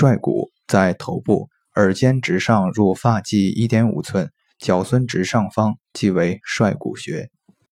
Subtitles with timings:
[0.00, 7.30] 率骨在头部，耳尖直上入发际一点五寸，角孙直上方即为率骨穴。